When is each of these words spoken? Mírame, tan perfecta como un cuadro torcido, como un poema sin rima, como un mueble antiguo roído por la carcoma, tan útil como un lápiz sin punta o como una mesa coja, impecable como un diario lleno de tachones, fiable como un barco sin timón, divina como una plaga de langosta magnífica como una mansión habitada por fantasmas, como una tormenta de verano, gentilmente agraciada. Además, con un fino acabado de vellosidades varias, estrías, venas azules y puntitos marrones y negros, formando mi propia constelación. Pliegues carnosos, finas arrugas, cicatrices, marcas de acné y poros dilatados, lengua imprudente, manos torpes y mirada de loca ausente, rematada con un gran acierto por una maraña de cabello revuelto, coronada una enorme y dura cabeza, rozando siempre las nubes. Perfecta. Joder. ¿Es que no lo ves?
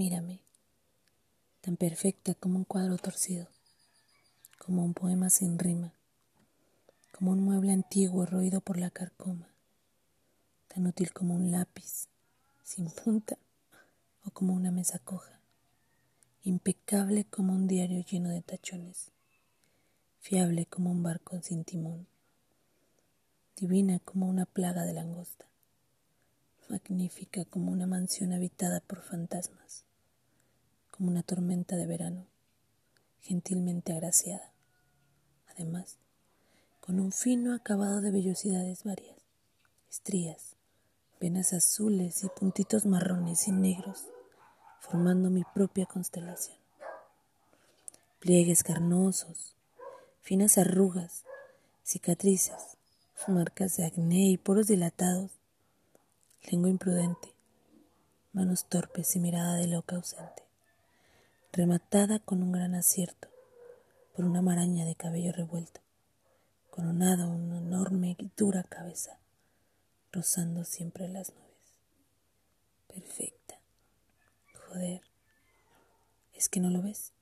Mírame, 0.00 0.40
tan 1.60 1.76
perfecta 1.76 2.32
como 2.34 2.56
un 2.56 2.64
cuadro 2.64 2.96
torcido, 2.96 3.48
como 4.56 4.82
un 4.82 4.94
poema 4.94 5.28
sin 5.28 5.58
rima, 5.58 5.92
como 7.12 7.32
un 7.32 7.44
mueble 7.44 7.72
antiguo 7.72 8.24
roído 8.24 8.62
por 8.62 8.78
la 8.78 8.88
carcoma, 8.88 9.46
tan 10.68 10.86
útil 10.86 11.12
como 11.12 11.34
un 11.34 11.50
lápiz 11.50 12.08
sin 12.64 12.90
punta 12.90 13.36
o 14.24 14.30
como 14.30 14.54
una 14.54 14.70
mesa 14.70 15.00
coja, 15.00 15.38
impecable 16.44 17.26
como 17.26 17.52
un 17.52 17.66
diario 17.66 18.02
lleno 18.02 18.30
de 18.30 18.40
tachones, 18.40 19.10
fiable 20.20 20.64
como 20.64 20.90
un 20.90 21.02
barco 21.02 21.42
sin 21.42 21.62
timón, 21.62 22.06
divina 23.54 23.98
como 23.98 24.30
una 24.30 24.46
plaga 24.46 24.84
de 24.84 24.94
langosta 24.94 25.50
magnífica 26.70 27.44
como 27.44 27.72
una 27.72 27.86
mansión 27.86 28.32
habitada 28.32 28.80
por 28.80 29.02
fantasmas, 29.02 29.84
como 31.00 31.12
una 31.12 31.22
tormenta 31.22 31.76
de 31.76 31.86
verano, 31.86 32.26
gentilmente 33.22 33.94
agraciada. 33.94 34.52
Además, 35.48 35.96
con 36.82 37.00
un 37.00 37.10
fino 37.10 37.54
acabado 37.54 38.02
de 38.02 38.10
vellosidades 38.10 38.84
varias, 38.84 39.16
estrías, 39.90 40.56
venas 41.18 41.54
azules 41.54 42.22
y 42.22 42.28
puntitos 42.28 42.84
marrones 42.84 43.48
y 43.48 43.52
negros, 43.52 44.08
formando 44.80 45.30
mi 45.30 45.42
propia 45.54 45.86
constelación. 45.86 46.58
Pliegues 48.18 48.62
carnosos, 48.62 49.54
finas 50.20 50.58
arrugas, 50.58 51.24
cicatrices, 51.82 52.76
marcas 53.26 53.78
de 53.78 53.86
acné 53.86 54.28
y 54.28 54.36
poros 54.36 54.66
dilatados, 54.66 55.30
lengua 56.50 56.68
imprudente, 56.68 57.32
manos 58.34 58.66
torpes 58.66 59.16
y 59.16 59.20
mirada 59.20 59.54
de 59.54 59.66
loca 59.66 59.96
ausente, 59.96 60.49
rematada 61.60 62.20
con 62.20 62.42
un 62.42 62.52
gran 62.52 62.74
acierto 62.74 63.28
por 64.16 64.24
una 64.24 64.40
maraña 64.40 64.86
de 64.86 64.94
cabello 64.94 65.30
revuelto, 65.30 65.82
coronada 66.70 67.26
una 67.26 67.58
enorme 67.58 68.16
y 68.18 68.30
dura 68.34 68.62
cabeza, 68.62 69.18
rozando 70.10 70.64
siempre 70.64 71.06
las 71.06 71.34
nubes. 71.34 71.76
Perfecta. 72.88 73.60
Joder. 74.54 75.02
¿Es 76.32 76.48
que 76.48 76.60
no 76.60 76.70
lo 76.70 76.80
ves? 76.80 77.12